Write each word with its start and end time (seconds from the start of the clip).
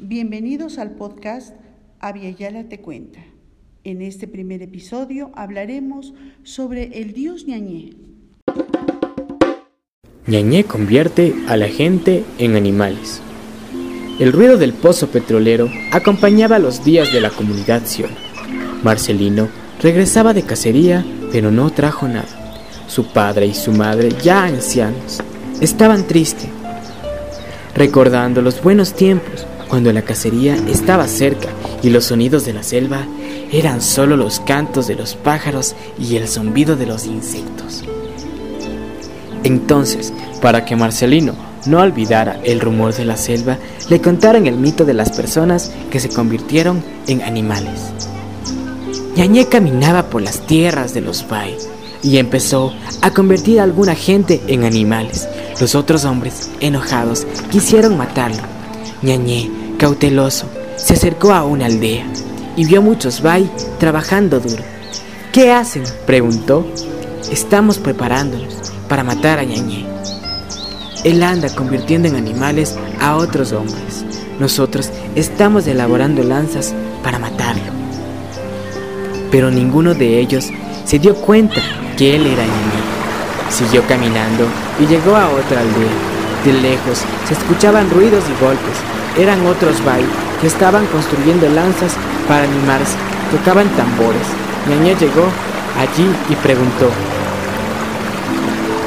Bienvenidos 0.00 0.78
al 0.78 0.90
podcast 0.96 1.54
Aviala 2.00 2.64
te 2.64 2.80
cuenta. 2.80 3.20
En 3.84 4.02
este 4.02 4.26
primer 4.26 4.60
episodio 4.60 5.30
hablaremos 5.36 6.14
sobre 6.42 7.00
el 7.00 7.12
dios 7.12 7.46
ñañé. 7.46 7.92
Ñañé 10.26 10.64
convierte 10.64 11.32
a 11.46 11.56
la 11.56 11.68
gente 11.68 12.24
en 12.38 12.56
animales. 12.56 13.22
El 14.18 14.32
ruido 14.32 14.58
del 14.58 14.72
pozo 14.72 15.10
petrolero 15.10 15.70
acompañaba 15.92 16.58
los 16.58 16.84
días 16.84 17.12
de 17.12 17.20
la 17.20 17.30
comunidad 17.30 17.86
Sion. 17.86 18.10
Marcelino 18.82 19.48
regresaba 19.80 20.34
de 20.34 20.42
cacería, 20.42 21.06
pero 21.30 21.52
no 21.52 21.70
trajo 21.70 22.08
nada. 22.08 22.58
Su 22.88 23.12
padre 23.12 23.46
y 23.46 23.54
su 23.54 23.70
madre, 23.70 24.08
ya 24.24 24.42
ancianos, 24.42 25.22
estaban 25.60 26.04
tristes, 26.08 26.48
recordando 27.76 28.42
los 28.42 28.60
buenos 28.60 28.92
tiempos 28.92 29.46
cuando 29.74 29.92
la 29.92 30.02
cacería 30.02 30.54
estaba 30.68 31.08
cerca 31.08 31.48
y 31.82 31.90
los 31.90 32.04
sonidos 32.04 32.44
de 32.44 32.52
la 32.52 32.62
selva 32.62 33.08
eran 33.50 33.82
solo 33.82 34.16
los 34.16 34.38
cantos 34.38 34.86
de 34.86 34.94
los 34.94 35.16
pájaros 35.16 35.74
y 35.98 36.14
el 36.14 36.28
zumbido 36.28 36.76
de 36.76 36.86
los 36.86 37.06
insectos. 37.06 37.82
Entonces, 39.42 40.12
para 40.40 40.64
que 40.64 40.76
Marcelino 40.76 41.34
no 41.66 41.80
olvidara 41.80 42.38
el 42.44 42.60
rumor 42.60 42.94
de 42.94 43.04
la 43.04 43.16
selva, 43.16 43.58
le 43.90 44.00
contaron 44.00 44.46
el 44.46 44.54
mito 44.54 44.84
de 44.84 44.94
las 44.94 45.10
personas 45.10 45.72
que 45.90 45.98
se 45.98 46.08
convirtieron 46.08 46.80
en 47.08 47.22
animales. 47.22 47.80
Ñañé 49.16 49.46
caminaba 49.46 50.04
por 50.04 50.22
las 50.22 50.46
tierras 50.46 50.94
de 50.94 51.00
los 51.00 51.26
Bai 51.28 51.56
y 52.00 52.18
empezó 52.18 52.72
a 53.02 53.10
convertir 53.10 53.58
a 53.58 53.64
alguna 53.64 53.96
gente 53.96 54.40
en 54.46 54.62
animales. 54.62 55.28
Los 55.60 55.74
otros 55.74 56.04
hombres, 56.04 56.48
enojados, 56.60 57.26
quisieron 57.50 57.98
matarlo. 57.98 58.54
Ñañé, 59.02 59.63
cauteloso, 59.78 60.46
se 60.76 60.94
acercó 60.94 61.32
a 61.32 61.44
una 61.44 61.66
aldea 61.66 62.04
y 62.56 62.64
vio 62.64 62.82
muchos 62.82 63.22
Bai 63.22 63.50
trabajando 63.78 64.40
duro. 64.40 64.62
¿Qué 65.32 65.52
hacen? 65.52 65.82
preguntó. 66.06 66.66
Estamos 67.30 67.78
preparándonos 67.78 68.54
para 68.88 69.02
matar 69.02 69.38
a 69.38 69.44
Ñañé. 69.44 69.86
Él 71.04 71.22
anda 71.22 71.54
convirtiendo 71.54 72.08
en 72.08 72.16
animales 72.16 72.76
a 73.00 73.16
otros 73.16 73.52
hombres. 73.52 74.04
Nosotros 74.38 74.90
estamos 75.14 75.66
elaborando 75.66 76.22
lanzas 76.22 76.74
para 77.02 77.18
matarlo. 77.18 77.72
Pero 79.30 79.50
ninguno 79.50 79.94
de 79.94 80.20
ellos 80.20 80.50
se 80.84 80.98
dio 80.98 81.14
cuenta 81.16 81.60
que 81.96 82.14
él 82.14 82.26
era 82.26 82.44
Ñañé. 82.44 83.50
Siguió 83.50 83.82
caminando 83.86 84.46
y 84.80 84.86
llegó 84.86 85.16
a 85.16 85.28
otra 85.30 85.60
aldea. 85.60 85.92
De 86.44 86.52
lejos 86.52 87.02
se 87.26 87.34
escuchaban 87.34 87.90
ruidos 87.90 88.22
y 88.28 88.44
golpes. 88.44 88.93
Eran 89.18 89.46
otros 89.46 89.84
Bai 89.84 90.04
que 90.40 90.46
estaban 90.46 90.86
construyendo 90.86 91.48
lanzas 91.48 91.94
para 92.26 92.44
animarse. 92.44 92.96
Tocaban 93.30 93.68
tambores. 93.70 94.26
Ñañé 94.68 94.94
llegó 94.96 95.26
allí 95.78 96.08
y 96.28 96.34
preguntó, 96.36 96.90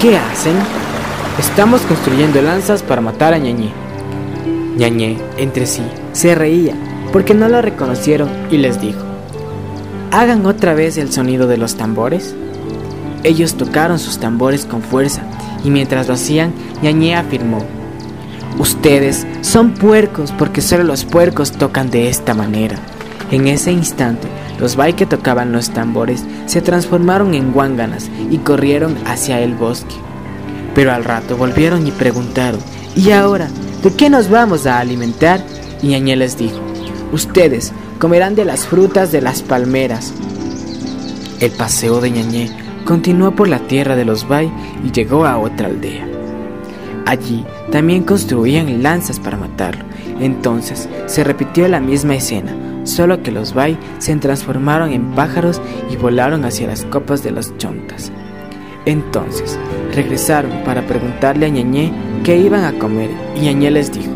¿Qué 0.00 0.16
hacen? 0.18 0.56
Estamos 1.38 1.82
construyendo 1.82 2.40
lanzas 2.42 2.82
para 2.82 3.00
matar 3.00 3.34
a 3.34 3.38
Ñañé. 3.38 3.72
Ñañé, 4.76 5.18
entre 5.38 5.66
sí, 5.66 5.82
se 6.12 6.34
reía 6.34 6.74
porque 7.12 7.34
no 7.34 7.48
lo 7.48 7.62
reconocieron 7.62 8.28
y 8.50 8.58
les 8.58 8.80
dijo, 8.80 9.00
hagan 10.10 10.44
otra 10.44 10.74
vez 10.74 10.98
el 10.98 11.12
sonido 11.12 11.46
de 11.46 11.56
los 11.56 11.76
tambores. 11.76 12.34
Ellos 13.22 13.54
tocaron 13.54 13.98
sus 13.98 14.18
tambores 14.18 14.66
con 14.66 14.82
fuerza 14.82 15.22
y 15.64 15.70
mientras 15.70 16.08
lo 16.08 16.14
hacían, 16.14 16.52
Ñañé 16.82 17.16
afirmó, 17.16 17.64
ustedes 18.58 19.26
son 19.42 19.74
puercos 19.74 20.32
porque 20.32 20.60
solo 20.60 20.84
los 20.84 21.04
puercos 21.04 21.52
tocan 21.52 21.90
de 21.90 22.08
esta 22.08 22.34
manera. 22.34 22.78
En 23.30 23.48
ese 23.48 23.72
instante, 23.72 24.28
los 24.58 24.76
Bai 24.76 24.94
que 24.94 25.06
tocaban 25.06 25.52
los 25.52 25.70
tambores 25.70 26.24
se 26.46 26.62
transformaron 26.62 27.34
en 27.34 27.52
guánganas 27.52 28.08
y 28.30 28.38
corrieron 28.38 28.96
hacia 29.04 29.40
el 29.40 29.54
bosque. 29.54 29.94
Pero 30.74 30.92
al 30.92 31.04
rato 31.04 31.36
volvieron 31.36 31.86
y 31.86 31.90
preguntaron, 31.90 32.60
¿y 32.94 33.10
ahora 33.10 33.48
de 33.82 33.94
qué 33.94 34.10
nos 34.10 34.30
vamos 34.30 34.66
a 34.66 34.78
alimentar? 34.78 35.44
Y 35.82 35.88
Ñañé 35.88 36.16
les 36.16 36.38
dijo, 36.38 36.60
ustedes 37.12 37.72
comerán 37.98 38.34
de 38.34 38.44
las 38.44 38.66
frutas 38.66 39.12
de 39.12 39.20
las 39.20 39.42
palmeras. 39.42 40.12
El 41.40 41.50
paseo 41.50 42.00
de 42.00 42.10
Ñañé 42.10 42.50
continuó 42.84 43.34
por 43.34 43.48
la 43.48 43.58
tierra 43.58 43.96
de 43.96 44.04
los 44.04 44.28
Bai 44.28 44.50
y 44.84 44.92
llegó 44.92 45.26
a 45.26 45.38
otra 45.38 45.66
aldea. 45.66 46.15
Allí 47.06 47.44
también 47.70 48.02
construían 48.02 48.82
lanzas 48.82 49.20
para 49.20 49.36
matarlo. 49.36 49.84
Entonces 50.20 50.88
se 51.06 51.22
repitió 51.22 51.68
la 51.68 51.80
misma 51.80 52.16
escena, 52.16 52.52
solo 52.84 53.22
que 53.22 53.30
los 53.30 53.54
Bai 53.54 53.78
se 53.98 54.14
transformaron 54.16 54.92
en 54.92 55.12
pájaros 55.14 55.62
y 55.88 55.96
volaron 55.96 56.44
hacia 56.44 56.66
las 56.66 56.84
copas 56.84 57.22
de 57.22 57.30
las 57.30 57.56
chontas. 57.58 58.10
Entonces 58.86 59.56
regresaron 59.94 60.50
para 60.64 60.84
preguntarle 60.86 61.46
a 61.46 61.48
Ñañé 61.48 61.92
qué 62.24 62.38
iban 62.38 62.64
a 62.64 62.76
comer 62.76 63.10
y 63.36 63.40
Ñañé 63.42 63.70
les 63.70 63.92
dijo, 63.92 64.12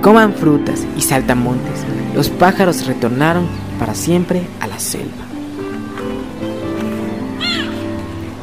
coman 0.00 0.32
frutas 0.32 0.86
y 0.96 1.02
saltamontes. 1.02 1.84
Los 2.14 2.28
pájaros 2.30 2.86
retornaron 2.86 3.46
para 3.80 3.94
siempre 3.94 4.42
a 4.60 4.68
la 4.68 4.78
selva. 4.78 5.24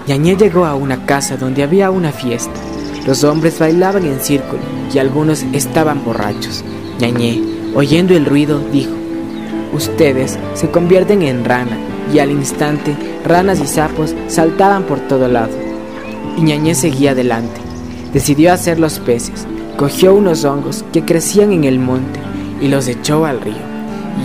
Ñañé 0.08 0.36
llegó 0.36 0.66
a 0.66 0.76
una 0.76 1.06
casa 1.06 1.38
donde 1.38 1.64
había 1.64 1.92
una 1.92 2.12
fiesta. 2.12 2.60
Los 3.06 3.24
hombres 3.24 3.60
bailaban 3.60 4.06
en 4.06 4.20
círculo 4.20 4.62
y 4.92 4.98
algunos 4.98 5.44
estaban 5.54 6.04
borrachos. 6.04 6.64
Ñañé, 7.00 7.40
oyendo 7.76 8.16
el 8.16 8.26
ruido, 8.26 8.60
dijo, 8.72 8.92
Ustedes 9.74 10.40
se 10.54 10.72
convierten 10.72 11.22
en 11.22 11.46
rana 11.46 11.78
y 12.14 12.20
al 12.20 12.32
instante 12.32 12.96
ranas 13.24 13.60
y 13.60 13.68
sapos 13.68 14.16
saltaban 14.28 14.84
por 14.84 15.00
todo 15.02 15.28
lado. 15.28 15.52
Y 16.38 16.42
Ñañé 16.42 16.74
seguía 16.74 17.12
adelante. 17.12 17.62
Decidió 18.14 18.54
hacer 18.54 18.80
los 18.80 19.00
peces. 19.00 19.46
Cogió 19.78 20.16
unos 20.16 20.46
hongos 20.46 20.86
que 20.94 21.04
crecían 21.04 21.52
en 21.52 21.66
el 21.66 21.78
monte 21.78 22.20
y 22.62 22.70
los 22.70 22.88
echó 22.88 23.26
al 23.26 23.42
río. 23.42 23.54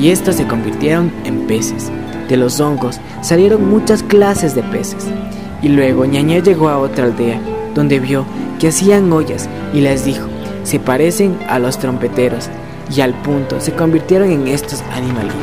Y 0.01 0.09
estos 0.09 0.37
se 0.37 0.47
convirtieron 0.47 1.13
en 1.25 1.47
peces. 1.47 1.91
De 2.29 2.37
los 2.37 2.61
hongos 2.61 3.01
salieron 3.21 3.69
muchas 3.69 4.03
clases 4.03 4.55
de 4.55 4.63
peces. 4.63 5.07
Y 5.63 5.69
luego 5.69 6.05
Ñañé 6.05 6.41
llegó 6.43 6.69
a 6.69 6.79
otra 6.79 7.07
aldea, 7.07 7.41
donde 7.75 7.99
vio 7.99 8.25
que 8.59 8.69
hacían 8.69 9.13
ollas 9.13 9.49
y 9.73 9.81
les 9.81 10.05
dijo, 10.05 10.27
se 10.65 10.79
parecen 10.79 11.39
a 11.49 11.59
los 11.59 11.79
trompeteros, 11.79 12.49
y 12.95 13.01
al 13.01 13.15
punto 13.15 13.61
se 13.61 13.73
convirtieron 13.73 14.31
en 14.31 14.49
estos 14.49 14.83
animalitos. 14.93 15.39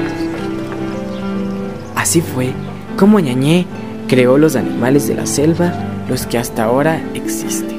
Así 1.96 2.22
fue 2.22 2.52
como 2.98 3.20
Ñañé 3.20 3.66
creó 4.08 4.38
los 4.38 4.56
animales 4.56 5.08
de 5.08 5.16
la 5.16 5.26
selva, 5.26 5.74
los 6.10 6.26
que 6.26 6.38
hasta 6.38 6.64
ahora 6.64 7.02
existen. 7.14 7.78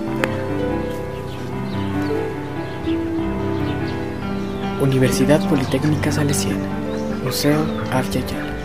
Universidad 4.80 5.46
Politécnica 5.48 6.12
Salesiana, 6.12 6.64
Museo 7.24 7.58
Arjayal. 7.90 8.57